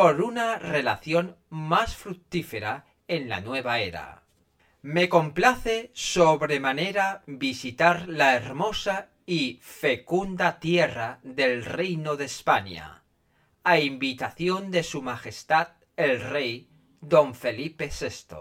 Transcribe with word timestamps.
por 0.00 0.22
una 0.22 0.58
relación 0.58 1.36
más 1.50 1.94
fructífera 1.94 2.86
en 3.06 3.28
la 3.28 3.42
nueva 3.42 3.80
era. 3.80 4.22
Me 4.80 5.10
complace 5.10 5.90
sobremanera 5.92 7.22
visitar 7.26 8.08
la 8.08 8.34
hermosa 8.34 9.10
y 9.26 9.58
fecunda 9.60 10.58
tierra 10.58 11.20
del 11.22 11.66
Reino 11.66 12.16
de 12.16 12.24
España, 12.24 13.02
a 13.62 13.78
invitación 13.78 14.70
de 14.70 14.84
Su 14.84 15.02
Majestad 15.02 15.68
el 15.96 16.22
Rey 16.22 16.70
Don 17.02 17.34
Felipe 17.34 17.90
VI, 17.90 18.36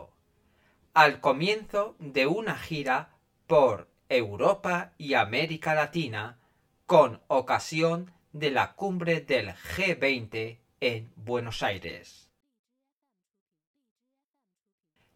al 0.94 1.20
comienzo 1.20 1.98
de 2.00 2.26
una 2.26 2.56
gira 2.56 3.18
por 3.48 3.90
Europa 4.08 4.94
y 4.98 5.16
América 5.16 5.76
Latina 5.76 6.40
con 6.86 7.20
ocasión 7.28 8.14
de 8.32 8.50
la 8.50 8.76
cumbre 8.76 9.20
del 9.20 9.50
G20 9.50 10.60
en 10.82 11.12
Buenos 11.16 11.64
Aires. 11.64 12.30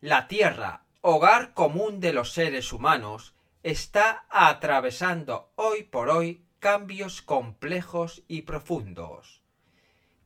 La 0.01 0.27
Tierra, 0.27 0.85
hogar 1.01 1.53
común 1.53 1.99
de 1.99 2.13
los 2.13 2.33
seres 2.33 2.73
humanos, 2.73 3.35
está 3.63 4.25
atravesando 4.29 5.51
hoy 5.55 5.83
por 5.83 6.09
hoy 6.09 6.43
cambios 6.59 7.21
complejos 7.21 8.23
y 8.27 8.41
profundos. 8.41 9.43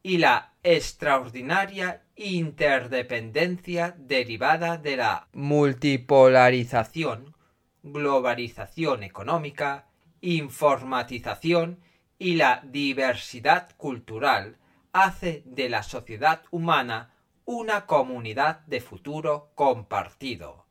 Y 0.01 0.19
la 0.19 0.53
extraordinaria 0.63 2.05
interdependencia 2.15 3.93
derivada 3.97 4.77
de 4.77 4.95
la 4.97 5.27
multipolarización, 5.33 7.35
globalización 7.83 9.03
económica, 9.03 9.87
informatización 10.21 11.79
y 12.17 12.35
la 12.35 12.63
diversidad 12.65 13.75
cultural 13.77 14.57
hace 15.03 15.43
de 15.45 15.69
la 15.69 15.83
sociedad 15.83 16.43
humana 16.51 17.13
una 17.45 17.85
comunidad 17.85 18.59
de 18.67 18.81
futuro 18.81 19.51
compartido, 19.55 20.67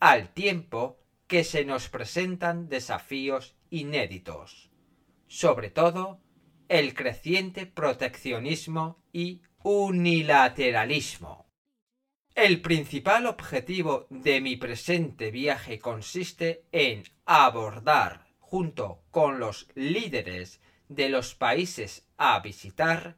al 0.00 0.32
tiempo 0.34 0.98
que 1.26 1.44
se 1.44 1.64
nos 1.64 1.88
presentan 1.88 2.68
desafíos 2.68 3.56
inéditos, 3.70 4.70
sobre 5.26 5.70
todo 5.70 6.20
el 6.68 6.94
creciente 6.94 7.66
proteccionismo 7.66 9.02
y 9.12 9.42
unilateralismo. 9.62 11.46
El 12.34 12.60
principal 12.60 13.26
objetivo 13.26 14.06
de 14.10 14.40
mi 14.40 14.56
presente 14.56 15.30
viaje 15.30 15.78
consiste 15.78 16.66
en 16.72 17.04
abordar, 17.24 18.28
junto 18.38 19.02
con 19.10 19.40
los 19.40 19.68
líderes 19.74 20.60
de 20.88 21.08
los 21.08 21.34
países 21.34 22.06
a 22.16 22.38
visitar, 22.40 23.16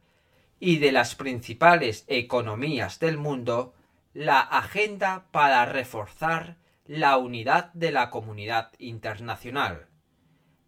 y 0.63 0.77
de 0.77 0.91
las 0.91 1.15
principales 1.15 2.05
economías 2.07 2.99
del 2.99 3.17
mundo 3.17 3.73
la 4.13 4.39
agenda 4.39 5.25
para 5.31 5.65
reforzar 5.65 6.55
la 6.85 7.17
unidad 7.17 7.73
de 7.73 7.91
la 7.91 8.11
comunidad 8.11 8.71
internacional, 8.77 9.87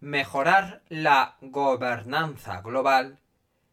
mejorar 0.00 0.82
la 0.88 1.36
gobernanza 1.40 2.60
global, 2.60 3.20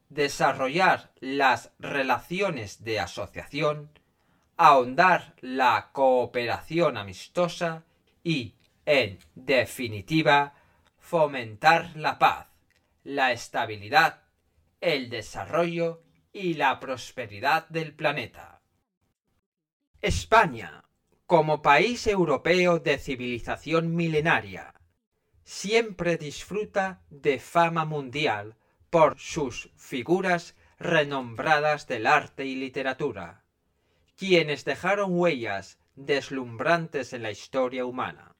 desarrollar 0.09 1.11
las 1.22 1.72
relaciones 1.80 2.83
de 2.83 3.00
asociación, 3.00 3.89
ahondar 4.58 5.33
la 5.41 5.89
cooperación 5.91 6.97
amistosa 6.97 7.83
y, 8.23 8.53
en 8.85 9.17
definitiva, 9.33 10.53
fomentar 11.00 11.95
la 11.95 12.19
paz, 12.19 12.45
la 13.03 13.31
estabilidad, 13.31 14.22
el 14.81 15.09
desarrollo 15.09 16.03
y 16.33 16.53
la 16.55 16.79
prosperidad 16.79 17.67
del 17.69 17.93
planeta. 17.93 18.61
España, 20.01 20.83
como 21.25 21.61
país 21.61 22.07
europeo 22.07 22.79
de 22.79 22.97
civilización 22.97 23.95
milenaria, 23.95 24.73
siempre 25.44 26.17
disfruta 26.17 27.01
de 27.09 27.39
fama 27.39 27.85
mundial 27.85 28.56
por 28.89 29.19
sus 29.19 29.69
figuras 29.75 30.56
renombradas 30.79 31.88
del 31.88 32.07
arte 32.07 32.45
y 32.45 32.56
literatura, 32.56 33.45
quienes 34.16 34.66
dejaron 34.66 35.17
huellas 35.17 35.79
deslumbrantes 35.95 37.13
en 37.13 37.23
la 37.23 37.31
historia 37.31 37.85
humana. 37.85 38.35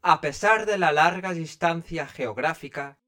A 0.00 0.20
pesar 0.20 0.66
de 0.66 0.78
la 0.78 0.92
larga 0.92 1.32
distancia 1.32 2.06
geográfica, 2.06 2.98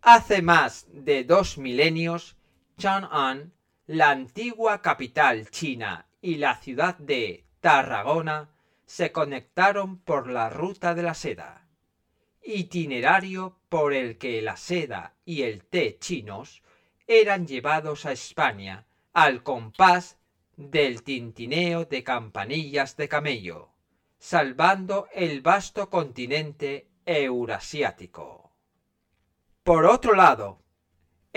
hace 0.00 0.42
más 0.42 0.86
de 0.92 1.24
dos 1.24 1.58
milenios 1.58 2.37
Chang'an, 2.78 3.52
la 3.88 4.10
antigua 4.10 4.80
capital 4.80 5.50
china 5.50 6.06
y 6.20 6.36
la 6.36 6.54
ciudad 6.54 6.96
de 6.96 7.44
Tarragona 7.60 8.50
se 8.86 9.10
conectaron 9.10 9.98
por 9.98 10.28
la 10.30 10.48
ruta 10.48 10.94
de 10.94 11.02
la 11.02 11.14
seda, 11.14 11.66
itinerario 12.40 13.58
por 13.68 13.92
el 13.92 14.16
que 14.16 14.40
la 14.42 14.56
seda 14.56 15.16
y 15.24 15.42
el 15.42 15.64
té 15.64 15.98
chinos 15.98 16.62
eran 17.08 17.48
llevados 17.48 18.06
a 18.06 18.12
España 18.12 18.86
al 19.12 19.42
compás 19.42 20.16
del 20.56 21.02
tintineo 21.02 21.84
de 21.84 22.04
campanillas 22.04 22.96
de 22.96 23.08
camello, 23.08 23.70
salvando 24.18 25.08
el 25.12 25.40
vasto 25.40 25.90
continente 25.90 26.88
eurasiático. 27.04 28.52
Por 29.64 29.84
otro 29.84 30.14
lado, 30.14 30.62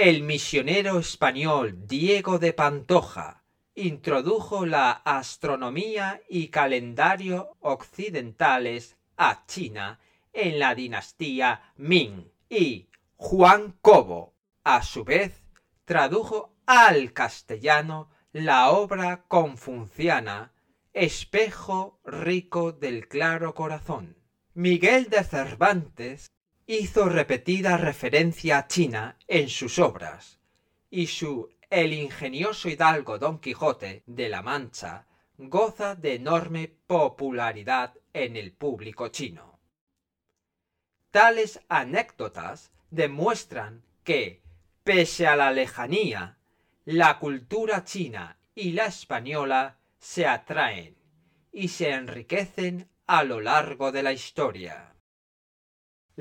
el 0.02 0.24
misionero 0.24 0.98
español 0.98 1.86
Diego 1.86 2.40
de 2.40 2.54
Pantoja 2.54 3.44
introdujo 3.76 4.66
la 4.66 4.90
astronomía 4.94 6.24
y 6.28 6.48
calendario 6.48 7.56
occidentales 7.60 8.98
a 9.16 9.46
China 9.46 10.00
en 10.34 10.58
la 10.58 10.74
dinastía 10.74 11.72
Ming 11.76 12.32
y 12.50 12.90
Juan 13.16 13.78
Cobo, 13.80 14.34
a 14.64 14.82
su 14.82 15.04
vez, 15.04 15.44
tradujo 15.86 16.56
al 16.66 17.14
castellano 17.14 18.10
la 18.32 18.72
obra 18.72 19.26
confuciana 19.28 20.52
Espejo 20.94 22.02
rico 22.04 22.72
del 22.72 23.08
claro 23.08 23.54
corazón. 23.54 24.18
Miguel 24.56 25.10
de 25.10 25.24
Cervantes 25.24 26.32
hizo 26.68 27.10
repetida 27.10 27.78
referencia 27.78 28.60
a 28.60 28.68
China 28.68 29.18
en 29.28 29.50
sus 29.50 29.80
obras, 29.80 30.40
y 30.90 31.08
su 31.08 31.50
El 31.70 31.94
ingenioso 31.94 32.70
hidalgo 32.70 33.18
Don 33.18 33.40
Quijote 33.40 34.04
de 34.06 34.30
la 34.30 34.42
Mancha 34.42 35.06
goza 35.38 35.96
de 35.96 36.16
enorme 36.16 36.68
popularidad 36.88 37.96
en 38.14 38.36
el 38.36 38.52
público 38.52 39.08
chino. 39.08 39.60
Tales 41.10 41.60
anécdotas 41.68 42.72
demuestran 42.90 43.84
que, 44.04 44.42
pese 44.84 45.28
a 45.28 45.36
la 45.36 45.52
lejanía, 45.52 46.38
la 46.86 47.20
cultura 47.20 47.84
china 47.84 48.38
y 48.54 48.74
la 48.74 48.86
española 48.86 49.78
se 50.00 50.26
atraen 50.28 50.96
y 51.52 51.70
se 51.70 51.92
enriquecen 51.92 52.90
a 53.08 53.24
lo 53.24 53.42
largo 53.42 53.92
de 53.92 54.04
la 54.04 54.14
historia. 54.14 54.91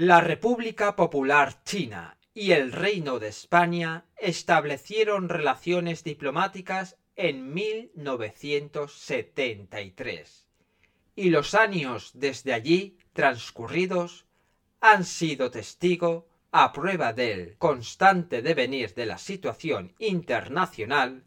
La 0.02 0.22
República 0.22 0.96
Popular 0.96 1.62
China 1.62 2.16
y 2.32 2.52
el 2.52 2.72
Reino 2.72 3.18
de 3.18 3.28
España 3.28 4.06
establecieron 4.16 5.28
relaciones 5.28 6.04
diplomáticas 6.04 6.96
en 7.16 7.52
1973 7.52 10.48
y 11.16 11.28
los 11.28 11.54
años 11.54 12.12
desde 12.14 12.54
allí 12.54 12.96
transcurridos 13.12 14.24
han 14.80 15.04
sido 15.04 15.50
testigo, 15.50 16.30
a 16.50 16.72
prueba 16.72 17.12
del 17.12 17.58
constante 17.58 18.40
devenir 18.40 18.94
de 18.94 19.04
la 19.04 19.18
situación 19.18 19.94
internacional, 19.98 21.26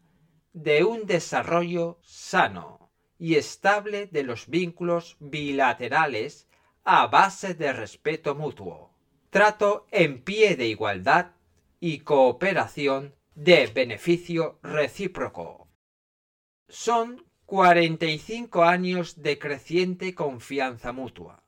de 0.52 0.82
un 0.82 1.06
desarrollo 1.06 2.00
sano 2.02 2.90
y 3.20 3.36
estable 3.36 4.08
de 4.08 4.24
los 4.24 4.48
vínculos 4.48 5.16
bilaterales 5.20 6.48
a 6.84 7.06
base 7.06 7.54
de 7.54 7.72
respeto 7.72 8.34
mutuo, 8.34 8.92
trato 9.30 9.86
en 9.90 10.22
pie 10.22 10.54
de 10.54 10.66
igualdad 10.66 11.32
y 11.80 12.00
cooperación 12.00 13.14
de 13.34 13.66
beneficio 13.68 14.58
recíproco. 14.62 15.68
Son 16.68 17.24
45 17.46 18.64
años 18.64 19.22
de 19.22 19.38
creciente 19.38 20.14
confianza 20.14 20.92
mutua. 20.92 21.42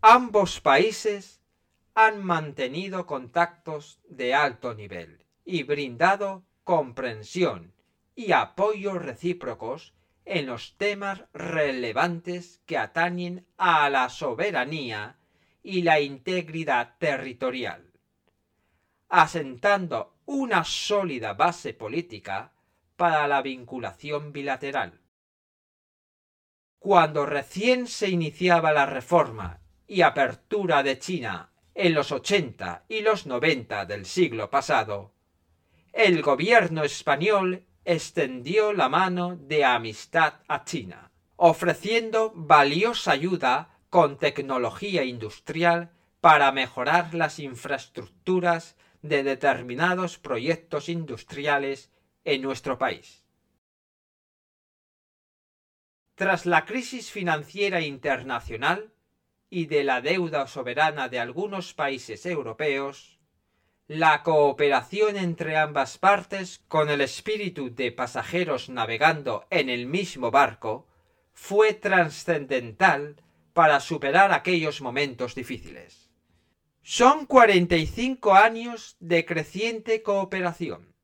Ambos 0.00 0.60
países 0.60 1.42
han 1.94 2.22
mantenido 2.22 3.06
contactos 3.06 4.00
de 4.08 4.34
alto 4.34 4.74
nivel 4.74 5.24
y 5.44 5.62
brindado 5.62 6.44
comprensión 6.64 7.72
y 8.14 8.32
apoyo 8.32 8.98
recíprocos 8.98 9.94
en 10.28 10.44
los 10.44 10.76
temas 10.76 11.24
relevantes 11.32 12.60
que 12.66 12.76
atañen 12.76 13.46
a 13.56 13.88
la 13.88 14.10
soberanía 14.10 15.16
y 15.62 15.82
la 15.82 16.00
integridad 16.00 16.96
territorial, 16.98 17.92
asentando 19.08 20.18
una 20.26 20.64
sólida 20.64 21.32
base 21.32 21.72
política 21.72 22.52
para 22.96 23.26
la 23.26 23.40
vinculación 23.40 24.32
bilateral. 24.32 25.00
Cuando 26.78 27.24
recién 27.24 27.86
se 27.86 28.10
iniciaba 28.10 28.72
la 28.72 28.84
reforma 28.84 29.62
y 29.86 30.02
apertura 30.02 30.82
de 30.82 30.98
China 30.98 31.52
en 31.74 31.94
los 31.94 32.12
80 32.12 32.84
y 32.88 33.00
los 33.00 33.26
90 33.26 33.86
del 33.86 34.04
siglo 34.04 34.50
pasado, 34.50 35.14
el 35.94 36.20
gobierno 36.20 36.84
español 36.84 37.64
extendió 37.84 38.72
la 38.72 38.88
mano 38.88 39.36
de 39.36 39.64
amistad 39.64 40.34
a 40.48 40.64
China, 40.64 41.10
ofreciendo 41.36 42.32
valiosa 42.34 43.12
ayuda 43.12 43.78
con 43.90 44.18
tecnología 44.18 45.04
industrial 45.04 45.92
para 46.20 46.52
mejorar 46.52 47.14
las 47.14 47.38
infraestructuras 47.38 48.76
de 49.02 49.22
determinados 49.22 50.18
proyectos 50.18 50.88
industriales 50.88 51.90
en 52.24 52.42
nuestro 52.42 52.78
país. 52.78 53.24
Tras 56.14 56.46
la 56.46 56.64
crisis 56.64 57.10
financiera 57.12 57.80
internacional 57.80 58.92
y 59.48 59.66
de 59.66 59.84
la 59.84 60.00
deuda 60.00 60.46
soberana 60.46 61.08
de 61.08 61.20
algunos 61.20 61.74
países 61.74 62.26
europeos, 62.26 63.17
la 63.88 64.22
cooperación 64.22 65.16
entre 65.16 65.56
ambas 65.56 65.96
partes 65.96 66.62
con 66.68 66.90
el 66.90 67.00
espíritu 67.00 67.74
de 67.74 67.90
pasajeros 67.90 68.68
navegando 68.68 69.46
en 69.48 69.70
el 69.70 69.86
mismo 69.86 70.30
barco 70.30 70.86
fue 71.32 71.72
trascendental 71.72 73.16
para 73.54 73.80
superar 73.80 74.32
aquellos 74.32 74.82
momentos 74.82 75.34
difíciles. 75.34 76.10
Son 76.82 77.24
45 77.24 78.34
años 78.34 78.98
de 79.00 79.24
creciente 79.24 80.02
cooperación. 80.02 80.94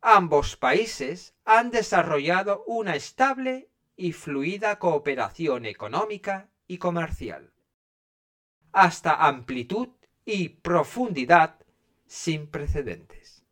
Ambos 0.00 0.56
países 0.56 1.34
han 1.44 1.72
desarrollado 1.72 2.62
una 2.68 2.94
estable 2.94 3.68
y 3.96 4.12
fluida 4.12 4.78
cooperación 4.78 5.66
económica 5.66 6.50
y 6.68 6.78
comercial, 6.78 7.52
hasta 8.70 9.26
amplitud 9.26 9.88
y 10.24 10.50
profundidad 10.50 11.65
sin 12.06 12.46
precedentes. 12.46 13.44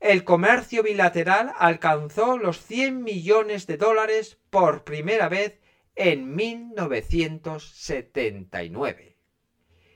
El 0.00 0.24
comercio 0.24 0.82
bilateral 0.82 1.52
alcanzó 1.58 2.38
los 2.38 2.64
100 2.64 3.02
millones 3.02 3.66
de 3.66 3.76
dólares 3.76 4.38
por 4.50 4.84
primera 4.84 5.28
vez 5.28 5.60
en 5.94 6.34
1979 6.34 9.18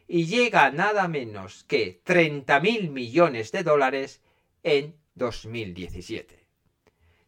y 0.09 0.27
llega 0.27 0.65
a 0.65 0.73
nada 0.73 1.07
menos 1.07 1.65
que 1.65 2.03
30.000 2.03 2.91
millones 2.91 3.53
de 3.53 3.63
dólares 3.63 4.23
en 4.63 4.97
2017. 5.15 6.47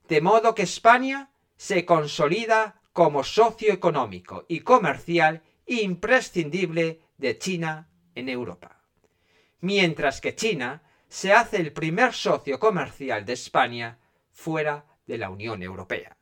De 0.08 0.20
modo 0.20 0.54
que 0.54 0.62
España 0.62 1.30
se 1.56 1.84
consolida 1.84 2.80
como 2.92 3.22
socio 3.22 3.72
económico 3.72 4.44
y 4.48 4.60
comercial 4.60 5.42
imprescindible 5.66 7.00
de 7.18 7.38
China 7.38 7.88
en 8.14 8.28
Europa 8.28 8.81
mientras 9.62 10.20
que 10.20 10.34
China 10.34 10.82
se 11.08 11.32
hace 11.32 11.56
el 11.56 11.72
primer 11.72 12.12
socio 12.12 12.58
comercial 12.58 13.24
de 13.24 13.32
España 13.32 13.98
fuera 14.30 14.84
de 15.06 15.18
la 15.18 15.30
Unión 15.30 15.62
Europea. 15.62 16.16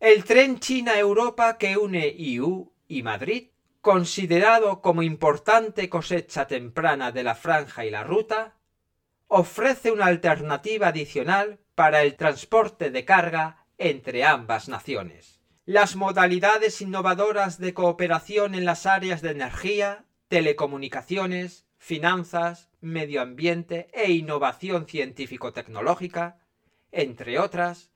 El 0.00 0.24
tren 0.24 0.58
China-Europa 0.58 1.56
que 1.56 1.78
une 1.78 2.08
IU 2.08 2.74
y 2.88 3.02
Madrid, 3.02 3.50
considerado 3.80 4.82
como 4.82 5.02
importante 5.02 5.88
cosecha 5.88 6.46
temprana 6.46 7.12
de 7.12 7.22
la 7.22 7.34
franja 7.34 7.86
y 7.86 7.90
la 7.90 8.02
ruta, 8.02 8.56
ofrece 9.28 9.90
una 9.90 10.06
alternativa 10.06 10.88
adicional 10.88 11.60
para 11.74 12.02
el 12.02 12.16
transporte 12.16 12.90
de 12.90 13.04
carga 13.04 13.66
entre 13.78 14.24
ambas 14.24 14.68
naciones. 14.68 15.40
Las 15.64 15.96
modalidades 15.96 16.80
innovadoras 16.82 17.58
de 17.58 17.72
cooperación 17.72 18.54
en 18.54 18.64
las 18.64 18.86
áreas 18.86 19.22
de 19.22 19.30
energía, 19.30 20.04
telecomunicaciones, 20.28 21.66
finanzas, 21.78 22.70
medio 22.80 23.20
ambiente 23.20 23.88
e 23.92 24.12
innovación 24.12 24.86
científico-tecnológica, 24.86 26.38
entre 26.92 27.38
otras, 27.38 27.90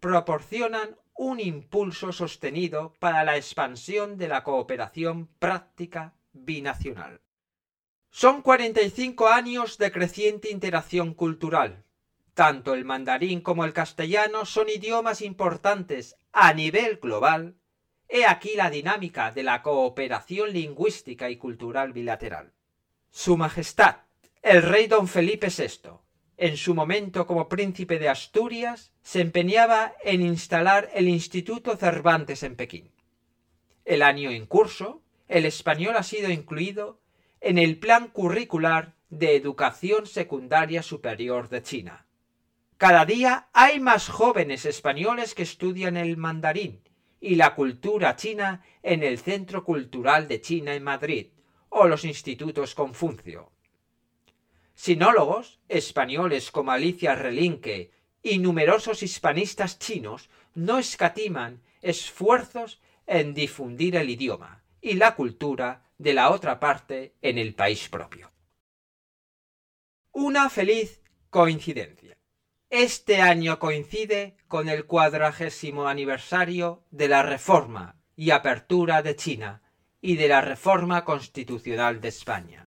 proporcionan 0.00 0.96
un 1.14 1.40
impulso 1.40 2.12
sostenido 2.12 2.94
para 2.98 3.24
la 3.24 3.36
expansión 3.36 4.18
de 4.18 4.28
la 4.28 4.42
cooperación 4.42 5.28
práctica 5.38 6.14
binacional. 6.32 7.20
Son 8.10 8.42
45 8.42 9.28
años 9.28 9.78
de 9.78 9.90
creciente 9.92 10.50
interacción 10.50 11.14
cultural. 11.14 11.84
Tanto 12.34 12.74
el 12.74 12.84
mandarín 12.84 13.40
como 13.40 13.64
el 13.64 13.72
castellano 13.72 14.44
son 14.44 14.68
idiomas 14.68 15.20
importantes 15.22 16.16
a 16.32 16.52
nivel 16.52 16.96
global 16.96 17.56
He 18.16 18.26
aquí 18.26 18.54
la 18.54 18.70
dinámica 18.70 19.32
de 19.32 19.42
la 19.42 19.60
cooperación 19.60 20.52
lingüística 20.52 21.30
y 21.30 21.36
cultural 21.36 21.92
bilateral. 21.92 22.52
Su 23.10 23.36
Majestad, 23.36 24.02
el 24.40 24.62
rey 24.62 24.86
don 24.86 25.08
Felipe 25.08 25.48
VI, 25.48 25.98
en 26.36 26.56
su 26.56 26.76
momento 26.76 27.26
como 27.26 27.48
príncipe 27.48 27.98
de 27.98 28.08
Asturias, 28.08 28.92
se 29.02 29.20
empeñaba 29.20 29.94
en 30.04 30.22
instalar 30.22 30.90
el 30.94 31.08
Instituto 31.08 31.76
Cervantes 31.76 32.44
en 32.44 32.54
Pekín. 32.54 32.92
El 33.84 34.00
año 34.00 34.30
en 34.30 34.46
curso, 34.46 35.02
el 35.26 35.44
español 35.44 35.96
ha 35.96 36.04
sido 36.04 36.30
incluido 36.30 37.00
en 37.40 37.58
el 37.58 37.80
plan 37.80 38.06
curricular 38.06 38.94
de 39.10 39.34
educación 39.34 40.06
secundaria 40.06 40.84
superior 40.84 41.48
de 41.48 41.64
China. 41.64 42.06
Cada 42.76 43.06
día 43.06 43.48
hay 43.52 43.80
más 43.80 44.08
jóvenes 44.08 44.66
españoles 44.66 45.34
que 45.34 45.42
estudian 45.42 45.96
el 45.96 46.16
mandarín 46.16 46.83
y 47.24 47.36
la 47.36 47.54
cultura 47.54 48.16
china 48.16 48.62
en 48.82 49.02
el 49.02 49.18
Centro 49.18 49.64
Cultural 49.64 50.28
de 50.28 50.42
China 50.42 50.74
en 50.74 50.82
Madrid 50.82 51.28
o 51.70 51.88
los 51.88 52.04
institutos 52.04 52.74
Confucio. 52.74 53.50
Sinólogos 54.74 55.58
españoles 55.68 56.50
como 56.50 56.72
Alicia 56.72 57.14
Relinque 57.14 57.92
y 58.22 58.38
numerosos 58.38 59.02
hispanistas 59.02 59.78
chinos 59.78 60.28
no 60.54 60.78
escatiman 60.78 61.62
esfuerzos 61.80 62.82
en 63.06 63.32
difundir 63.32 63.96
el 63.96 64.10
idioma 64.10 64.62
y 64.82 64.92
la 64.92 65.14
cultura 65.14 65.82
de 65.96 66.12
la 66.12 66.30
otra 66.30 66.60
parte 66.60 67.14
en 67.22 67.38
el 67.38 67.54
país 67.54 67.88
propio. 67.88 68.30
Una 70.12 70.50
feliz 70.50 71.00
coincidencia. 71.30 72.03
Este 72.76 73.22
año 73.22 73.60
coincide 73.60 74.36
con 74.48 74.68
el 74.68 74.84
cuadragésimo 74.84 75.86
aniversario 75.86 76.82
de 76.90 77.06
la 77.06 77.22
reforma 77.22 77.94
y 78.16 78.32
apertura 78.32 79.00
de 79.00 79.14
China 79.14 79.62
y 80.00 80.16
de 80.16 80.26
la 80.26 80.40
reforma 80.40 81.04
constitucional 81.04 82.00
de 82.00 82.08
España. 82.08 82.64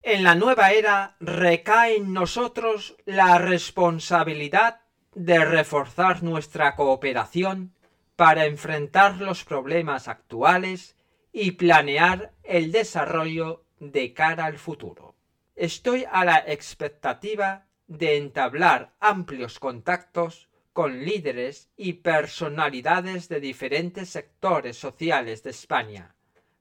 En 0.00 0.24
la 0.24 0.34
nueva 0.34 0.72
era 0.72 1.14
recae 1.20 1.96
en 1.96 2.14
nosotros 2.14 2.96
la 3.04 3.36
responsabilidad 3.36 4.80
de 5.14 5.44
reforzar 5.44 6.22
nuestra 6.22 6.74
cooperación 6.74 7.74
para 8.16 8.46
enfrentar 8.46 9.18
los 9.18 9.44
problemas 9.44 10.08
actuales 10.08 10.96
y 11.34 11.50
planear 11.50 12.32
el 12.44 12.72
desarrollo 12.72 13.66
de 13.78 14.14
cara 14.14 14.46
al 14.46 14.56
futuro. 14.56 15.16
Estoy 15.54 16.06
a 16.10 16.24
la 16.24 16.38
expectativa 16.46 17.66
de 17.90 18.16
entablar 18.16 18.94
amplios 19.00 19.58
contactos 19.58 20.48
con 20.72 21.04
líderes 21.04 21.70
y 21.76 21.94
personalidades 21.94 23.28
de 23.28 23.40
diferentes 23.40 24.08
sectores 24.10 24.76
sociales 24.76 25.42
de 25.42 25.50
España 25.50 26.14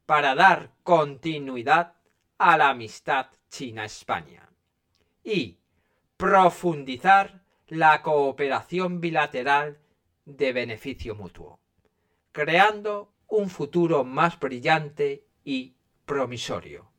para 0.08 0.34
dar 0.34 0.72
continuidad 0.82 1.94
a 2.40 2.58
la 2.58 2.70
amistad 2.70 3.28
China-España 3.52 4.50
y 5.24 5.60
profundizar 6.18 7.44
la 7.68 8.02
cooperación 8.02 9.00
bilateral 9.00 9.78
de 10.26 10.52
beneficio 10.52 11.14
mutuo, 11.14 11.60
creando 12.32 13.14
un 13.28 13.52
futuro 13.52 14.04
más 14.04 14.40
brillante 14.40 15.28
y 15.44 15.76
promisorio. 16.06 16.92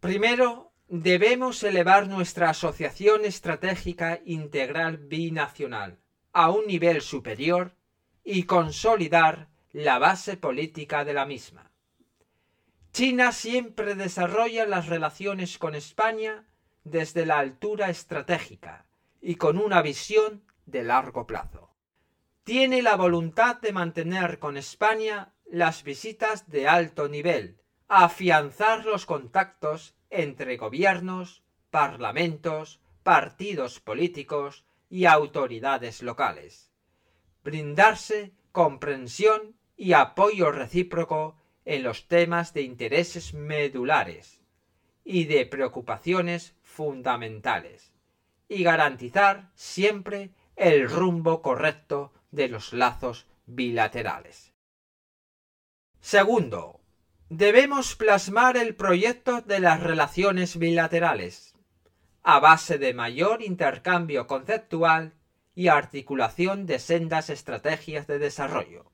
Primero, 0.00 0.71
debemos 0.94 1.62
elevar 1.62 2.06
nuestra 2.06 2.50
asociación 2.50 3.24
estratégica 3.24 4.20
integral 4.26 4.98
binacional 4.98 5.98
a 6.34 6.50
un 6.50 6.66
nivel 6.66 7.00
superior 7.00 7.74
y 8.22 8.42
consolidar 8.42 9.48
la 9.72 9.98
base 9.98 10.36
política 10.36 11.06
de 11.06 11.14
la 11.14 11.24
misma. 11.24 11.70
China 12.92 13.32
siempre 13.32 13.94
desarrolla 13.94 14.66
las 14.66 14.86
relaciones 14.86 15.56
con 15.56 15.74
España 15.74 16.44
desde 16.84 17.24
la 17.24 17.38
altura 17.38 17.88
estratégica 17.88 18.84
y 19.22 19.36
con 19.36 19.56
una 19.56 19.80
visión 19.80 20.44
de 20.66 20.82
largo 20.82 21.26
plazo. 21.26 21.74
Tiene 22.44 22.82
la 22.82 22.96
voluntad 22.96 23.58
de 23.62 23.72
mantener 23.72 24.38
con 24.38 24.58
España 24.58 25.32
las 25.50 25.84
visitas 25.84 26.50
de 26.50 26.68
alto 26.68 27.08
nivel, 27.08 27.62
afianzar 27.88 28.84
los 28.84 29.06
contactos 29.06 29.94
entre 30.12 30.56
gobiernos, 30.56 31.42
parlamentos, 31.70 32.80
partidos 33.02 33.80
políticos 33.80 34.64
y 34.88 35.06
autoridades 35.06 36.02
locales. 36.02 36.70
Brindarse 37.42 38.32
comprensión 38.52 39.56
y 39.76 39.94
apoyo 39.94 40.52
recíproco 40.52 41.36
en 41.64 41.82
los 41.82 42.06
temas 42.06 42.52
de 42.52 42.62
intereses 42.62 43.34
medulares 43.34 44.40
y 45.04 45.24
de 45.24 45.46
preocupaciones 45.46 46.54
fundamentales, 46.62 47.92
y 48.48 48.62
garantizar 48.62 49.50
siempre 49.54 50.30
el 50.56 50.88
rumbo 50.88 51.42
correcto 51.42 52.12
de 52.30 52.48
los 52.48 52.72
lazos 52.72 53.26
bilaterales. 53.46 54.52
Segundo, 56.00 56.81
debemos 57.34 57.96
plasmar 57.96 58.58
el 58.58 58.74
proyecto 58.74 59.40
de 59.40 59.58
las 59.58 59.80
relaciones 59.80 60.58
bilaterales, 60.58 61.54
a 62.22 62.40
base 62.40 62.76
de 62.76 62.92
mayor 62.92 63.40
intercambio 63.40 64.26
conceptual 64.26 65.14
y 65.54 65.68
articulación 65.68 66.66
de 66.66 66.78
sendas 66.78 67.30
estrategias 67.30 68.06
de 68.06 68.18
desarrollo. 68.18 68.92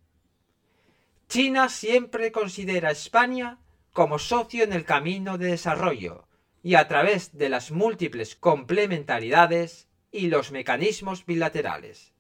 China 1.28 1.68
siempre 1.68 2.30
considera 2.30 2.90
a 2.90 2.92
España 2.92 3.59
como 3.92 4.21
socio 4.21 4.62
en 4.62 4.73
el 4.73 4.85
camino 4.85 5.37
de 5.37 5.47
desarrollo 5.47 6.28
y 6.62 6.76
a 6.76 6.87
través 6.87 7.37
de 7.37 7.49
las 7.49 7.73
múltiples 7.73 8.37
complementariedades 8.37 9.88
y 10.12 10.28
los 10.28 10.52
mecanismos 10.52 11.26
bilaterales. 11.26 12.14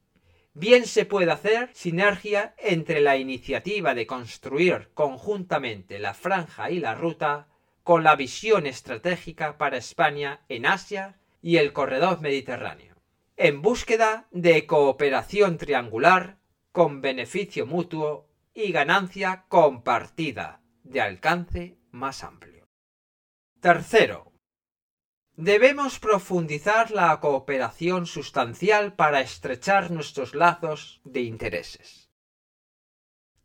Bien 0.58 0.86
se 0.86 1.04
puede 1.04 1.30
hacer 1.30 1.70
sinergia 1.72 2.56
entre 2.58 2.98
la 2.98 3.16
iniciativa 3.16 3.94
de 3.94 4.08
construir 4.08 4.90
conjuntamente 4.92 6.00
la 6.00 6.14
franja 6.14 6.72
y 6.72 6.80
la 6.80 6.96
ruta 6.96 7.46
con 7.84 8.02
la 8.02 8.16
visión 8.16 8.66
estratégica 8.66 9.56
para 9.56 9.76
España 9.76 10.40
en 10.48 10.66
Asia 10.66 11.20
y 11.40 11.58
el 11.58 11.72
corredor 11.72 12.20
mediterráneo, 12.20 12.96
en 13.36 13.62
búsqueda 13.62 14.26
de 14.32 14.66
cooperación 14.66 15.58
triangular 15.58 16.38
con 16.72 17.02
beneficio 17.02 17.64
mutuo 17.64 18.28
y 18.52 18.72
ganancia 18.72 19.44
compartida 19.46 20.60
de 20.82 21.00
alcance 21.00 21.78
más 21.92 22.24
amplio. 22.24 22.66
Tercero, 23.60 24.32
debemos 25.38 26.00
profundizar 26.00 26.90
la 26.90 27.20
cooperación 27.20 28.06
sustancial 28.06 28.94
para 28.94 29.20
estrechar 29.20 29.92
nuestros 29.92 30.34
lazos 30.34 31.00
de 31.04 31.20
intereses. 31.20 32.10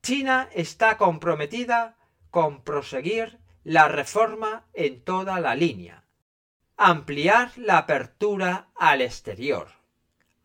China 0.01 0.49
está 0.55 0.97
comprometida 0.97 1.95
con 2.31 2.63
proseguir 2.63 3.37
la 3.63 3.87
reforma 3.89 4.65
en 4.73 5.03
toda 5.03 5.39
la 5.39 5.53
línea, 5.53 6.03
ampliar 6.77 7.51
la 7.57 7.77
apertura 7.77 8.71
al 8.75 9.01
exterior, 9.01 9.67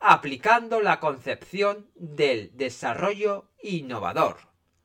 aplicando 0.00 0.82
la 0.82 1.00
concepción 1.00 1.90
del 1.94 2.54
desarrollo 2.58 3.50
innovador, 3.62 4.36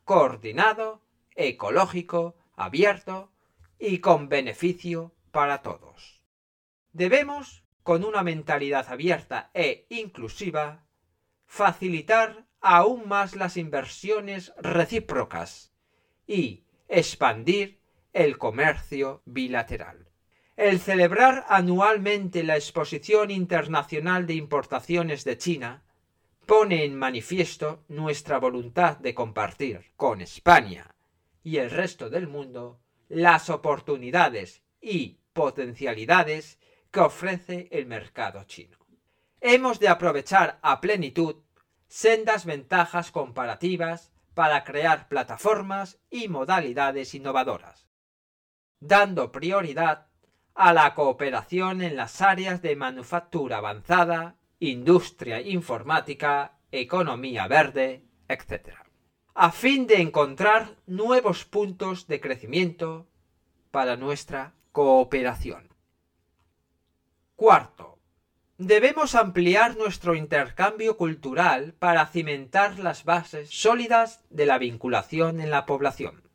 coordinado, 0.05 1.01
ecológico, 1.36 2.38
abierto 2.55 3.34
y 3.77 4.00
con 4.00 4.29
beneficio 4.29 5.13
para 5.32 5.62
todos. 5.62 6.23
Debemos, 6.94 7.64
con 7.82 8.04
una 8.04 8.24
mentalidad 8.24 8.88
abierta 8.90 9.50
e 9.54 9.88
inclusiva, 9.90 10.86
facilitar 11.46 12.46
aún 12.62 13.08
más 13.08 13.36
las 13.36 13.58
inversiones 13.58 14.54
recíprocas 14.58 15.74
y 16.28 16.64
expandir 16.88 17.82
el 18.14 18.38
comercio 18.38 19.24
bilateral. 19.26 20.08
El 20.56 20.80
celebrar 20.80 21.46
anualmente 21.50 22.44
la 22.44 22.56
Exposición 22.56 23.32
Internacional 23.32 24.28
de 24.28 24.36
Importaciones 24.36 25.24
de 25.24 25.38
China 25.40 25.84
pone 26.46 26.86
en 26.86 26.96
manifiesto 26.96 27.84
nuestra 27.88 28.38
voluntad 28.38 28.98
de 28.98 29.16
compartir 29.16 29.92
con 29.96 30.22
España 30.22 30.96
y 31.44 31.58
el 31.58 31.72
resto 31.72 32.12
del 32.12 32.28
mundo 32.28 32.80
las 33.10 33.50
oportunidades 33.50 34.62
y 34.80 35.18
potencialidades 35.34 36.60
que 36.94 37.00
ofrece 37.00 37.68
el 37.72 37.88
mercado 37.88 38.44
chino. 38.44 38.78
Hemos 39.42 39.80
de 39.80 39.90
aprovechar 39.90 40.60
a 40.62 40.80
plenitud 40.80 41.38
sendas 41.88 42.46
ventajas 42.46 43.12
comparativas 43.12 44.14
para 44.36 44.64
crear 44.64 45.08
plataformas 45.10 46.00
y 46.10 46.28
modalidades 46.28 47.16
innovadoras, 47.16 47.90
dando 48.80 49.32
prioridad 49.32 50.08
a 50.54 50.72
la 50.72 50.94
cooperación 50.94 51.82
en 51.82 51.96
las 51.96 52.22
áreas 52.22 52.62
de 52.62 52.76
manufactura 52.76 53.58
avanzada 53.58 54.38
industria 54.60 55.42
informática, 55.42 56.60
economía 56.72 57.48
verde, 57.48 58.04
etc. 58.28 58.78
A 59.34 59.52
fin 59.52 59.88
de 59.88 60.00
encontrar 60.00 60.78
nuevos 60.86 61.44
puntos 61.44 62.08
de 62.08 62.22
crecimiento 62.22 63.08
para 63.72 63.98
nuestra 63.98 64.54
cooperación. 64.72 65.73
Cuarto, 67.36 67.98
debemos 68.60 69.16
ampliar 69.16 69.75
nuestro 69.75 70.13
intercambio 70.13 70.98
cultural 70.98 71.74
para 71.74 72.06
cimentar 72.06 72.78
las 72.78 73.06
bases 73.06 73.50
sólidas 73.50 74.24
de 74.30 74.46
la 74.46 74.60
vinculación 74.60 75.42
en 75.42 75.50
la 75.50 75.66
población, 75.66 76.30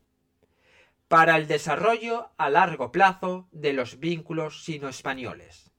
para 1.06 1.36
el 1.36 1.46
desarrollo 1.46 2.30
a 2.36 2.50
largo 2.50 2.90
plazo 2.90 3.46
de 3.52 3.74
los 3.74 4.00
vínculos 4.00 4.64
sino-españoles. 4.64 5.70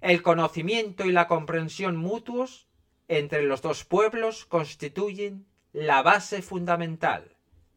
El 0.00 0.22
conocimiento 0.22 1.04
y 1.06 1.12
la 1.12 1.28
comprensión 1.28 1.96
mutuos 1.96 2.66
entre 3.06 3.42
los 3.42 3.62
dos 3.62 3.84
pueblos 3.84 4.44
constituyen 4.44 5.46
la 5.72 6.02
base 6.02 6.42
fundamental. 6.42 7.36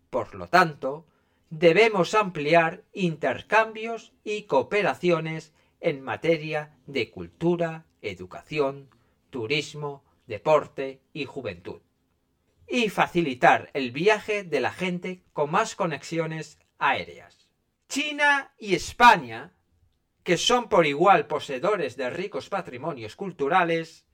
Por 0.10 0.34
lo 0.34 0.48
tanto, 0.48 1.06
debemos 1.52 2.16
ampliar 2.16 2.84
intercambios 2.92 4.14
y 4.24 4.44
cooperaciones 4.44 5.54
en 5.82 6.02
materia 6.02 6.78
de 6.88 7.12
cultura, 7.12 7.86
educación, 8.02 8.90
turismo, 9.30 10.04
deporte 10.28 11.02
y 11.12 11.26
juventud. 11.26 11.82
Y 12.68 12.88
facilitar 12.90 13.70
el 13.74 13.92
viaje 13.92 14.44
de 14.44 14.62
la 14.62 14.72
gente 14.72 15.24
con 15.34 15.52
más 15.52 15.76
conexiones 15.76 16.58
aéreas. 16.80 17.50
China 17.90 18.54
y 18.58 18.76
España 18.76 19.52
que 20.24 20.38
son 20.38 20.70
por 20.70 20.86
igual 20.86 21.28
poseedores 21.28 21.98
de 21.98 22.10
ricos 22.10 22.50
patrimonios 22.50 23.16
culturales, 23.16 24.06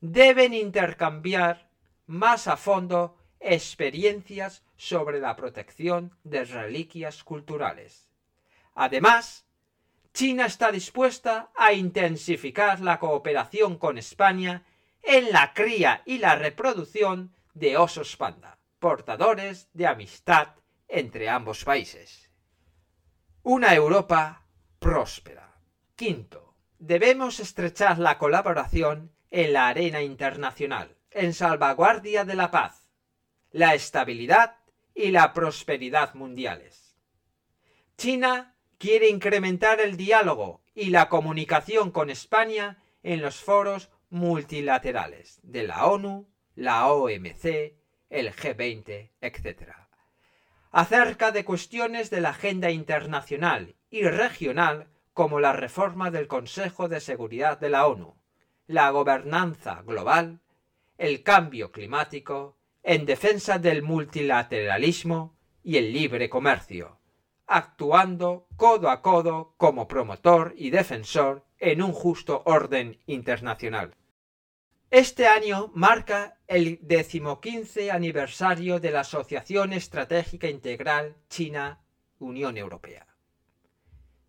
deben 0.00 0.52
intercambiar 0.52 1.70
más 2.06 2.46
a 2.46 2.56
fondo 2.56 3.16
experiencias 3.40 4.62
sobre 4.76 5.18
la 5.20 5.34
protección 5.36 6.16
de 6.24 6.44
reliquias 6.44 7.24
culturales. 7.24 8.10
Además, 8.74 9.45
China 10.16 10.46
está 10.46 10.72
dispuesta 10.72 11.50
a 11.54 11.74
intensificar 11.74 12.80
la 12.80 12.98
cooperación 12.98 13.76
con 13.76 13.98
España 13.98 14.64
en 15.02 15.30
la 15.30 15.52
cría 15.52 16.02
y 16.06 16.16
la 16.16 16.36
reproducción 16.36 17.34
de 17.52 17.76
osos 17.76 18.16
panda, 18.16 18.58
portadores 18.78 19.68
de 19.74 19.86
amistad 19.86 20.54
entre 20.88 21.28
ambos 21.28 21.64
países. 21.64 22.30
Una 23.42 23.74
Europa 23.74 24.46
próspera. 24.78 25.60
Quinto, 25.96 26.54
debemos 26.78 27.38
estrechar 27.38 27.98
la 27.98 28.16
colaboración 28.16 29.12
en 29.30 29.52
la 29.52 29.68
arena 29.68 30.00
internacional, 30.00 30.96
en 31.10 31.34
salvaguardia 31.34 32.24
de 32.24 32.36
la 32.36 32.50
paz, 32.50 32.88
la 33.50 33.74
estabilidad 33.74 34.56
y 34.94 35.10
la 35.10 35.34
prosperidad 35.34 36.14
mundiales. 36.14 36.96
China 37.98 38.55
quiere 38.78 39.08
incrementar 39.08 39.80
el 39.80 39.96
diálogo 39.96 40.60
y 40.74 40.90
la 40.90 41.08
comunicación 41.08 41.90
con 41.90 42.10
España 42.10 42.82
en 43.02 43.22
los 43.22 43.36
foros 43.36 43.90
multilaterales 44.10 45.40
de 45.42 45.62
la 45.62 45.86
ONU, 45.86 46.28
la 46.54 46.88
OMC, 46.88 47.74
el 48.10 48.32
G20, 48.32 49.10
etc. 49.20 49.72
acerca 50.70 51.32
de 51.32 51.44
cuestiones 51.44 52.10
de 52.10 52.20
la 52.20 52.30
agenda 52.30 52.70
internacional 52.70 53.76
y 53.90 54.02
regional 54.02 54.88
como 55.12 55.40
la 55.40 55.52
reforma 55.52 56.10
del 56.10 56.28
Consejo 56.28 56.88
de 56.88 57.00
Seguridad 57.00 57.58
de 57.58 57.70
la 57.70 57.86
ONU, 57.86 58.14
la 58.66 58.90
gobernanza 58.90 59.82
global, 59.82 60.40
el 60.98 61.22
cambio 61.22 61.72
climático, 61.72 62.58
en 62.82 63.06
defensa 63.06 63.58
del 63.58 63.82
multilateralismo 63.82 65.34
y 65.62 65.78
el 65.78 65.92
libre 65.92 66.28
comercio, 66.28 67.00
actuando 67.46 68.46
codo 68.56 68.90
a 68.90 69.02
codo 69.02 69.54
como 69.56 69.88
promotor 69.88 70.54
y 70.56 70.70
defensor 70.70 71.44
en 71.58 71.82
un 71.82 71.92
justo 71.92 72.42
orden 72.44 72.98
internacional. 73.06 73.94
Este 74.90 75.26
año 75.26 75.70
marca 75.74 76.38
el 76.46 76.78
decimoquince 76.82 77.90
aniversario 77.90 78.78
de 78.78 78.90
la 78.90 79.00
Asociación 79.00 79.72
Estratégica 79.72 80.48
Integral 80.48 81.16
China-Unión 81.28 82.56
Europea. 82.56 83.06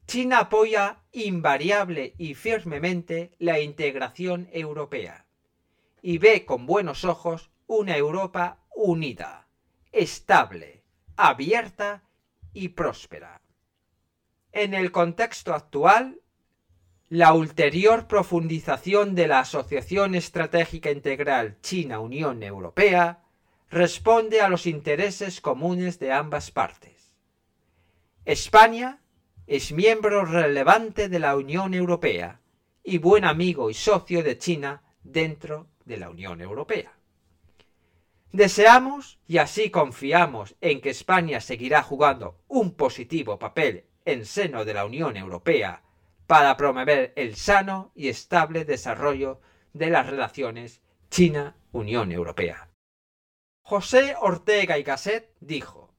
China 0.08 0.40
apoya 0.40 1.04
invariable 1.12 2.16
y 2.18 2.34
firmemente 2.34 3.32
la 3.40 3.60
integración 3.60 4.48
europea 4.52 5.26
y 6.02 6.18
ve 6.18 6.46
con 6.46 6.66
buenos 6.66 7.04
ojos 7.04 7.52
una 7.68 7.98
Europa 7.98 8.64
unida, 8.74 9.48
estable, 9.92 10.84
abierta 11.18 12.07
y 12.58 12.70
próspera. 12.70 13.42
En 14.52 14.74
el 14.74 14.92
contexto 14.92 15.54
actual, 15.54 16.20
la 17.08 17.34
ulterior 17.34 18.08
profundización 18.08 19.14
de 19.14 19.28
la 19.28 19.42
Asociación 19.42 20.16
Estratégica 20.16 20.90
Integral 20.90 21.58
China-Unión 21.62 22.42
Europea 22.42 23.24
responde 23.70 24.42
a 24.42 24.50
los 24.50 24.66
intereses 24.66 25.40
comunes 25.40 26.00
de 26.00 26.12
ambas 26.12 26.50
partes. 26.50 27.14
España 28.26 29.02
es 29.46 29.72
miembro 29.72 30.26
relevante 30.26 31.10
de 31.10 31.20
la 31.20 31.36
Unión 31.36 31.76
Europea 31.76 32.42
y 32.84 32.98
buen 32.98 33.24
amigo 33.24 33.70
y 33.70 33.76
socio 33.76 34.24
de 34.24 34.40
China 34.40 34.82
dentro 35.04 35.68
de 35.86 35.98
la 35.98 36.10
Unión 36.10 36.42
Europea. 36.42 36.97
Deseamos 38.32 39.20
y 39.28 39.38
así 39.38 39.70
confiamos 39.70 40.56
en 40.62 40.82
que 40.82 40.90
España 40.90 41.40
seguirá 41.40 41.82
jugando 41.82 42.40
un 42.48 42.76
positivo 42.76 43.40
papel 43.40 43.86
en 44.06 44.26
seno 44.26 44.66
de 44.66 44.74
la 44.74 44.86
Unión 44.86 45.18
Europea 45.18 45.84
para 46.28 46.58
promover 46.58 47.14
el 47.16 47.36
sano 47.36 47.92
y 47.96 48.10
estable 48.10 48.66
desarrollo 48.66 49.40
de 49.74 49.90
las 49.90 50.08
relaciones 50.08 50.82
China-Unión 51.10 52.12
Europea. 52.12 52.70
José 53.62 54.16
Ortega 54.20 54.78
y 54.78 54.84
Gasset 54.84 55.34
dijo, 55.40 55.94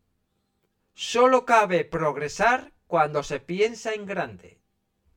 Solo 0.94 1.44
cabe 1.44 1.84
progresar 1.84 2.72
cuando 2.86 3.22
se 3.22 3.40
piensa 3.40 3.94
en 3.94 4.06
grande. 4.06 4.60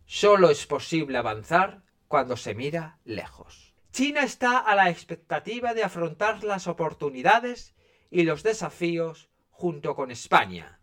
Solo 0.05 0.49
es 0.49 0.65
posible 0.65 1.17
avanzar 1.17 1.83
cuando 2.07 2.37
se 2.37 2.53
mira 2.53 2.99
lejos. 3.03 3.70
China 3.91 4.23
está 4.23 4.57
a 4.57 4.73
la 4.73 4.89
expectativa 4.89 5.73
de 5.73 5.83
afrontar 5.83 6.45
las 6.45 6.67
oportunidades 6.67 7.75
y 8.09 8.23
los 8.23 8.41
desafíos 8.41 9.29
junto 9.49 9.95
con 9.95 10.11
España 10.11 10.79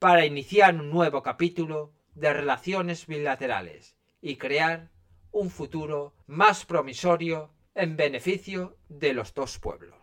para 0.00 0.26
iniciar 0.26 0.74
un 0.74 0.90
nuevo 0.90 1.22
capítulo 1.22 1.92
de 2.16 2.32
relaciones 2.32 3.06
bilaterales 3.06 3.96
y 4.20 4.36
crear 4.36 4.90
un 5.30 5.48
futuro 5.48 6.12
más 6.26 6.66
promisorio 6.66 7.54
en 7.76 7.96
beneficio 7.96 8.76
de 8.88 9.14
los 9.14 9.32
dos 9.32 9.60
pueblos. 9.60 9.99